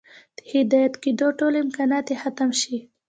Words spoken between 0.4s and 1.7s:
هدايت كېدو ټول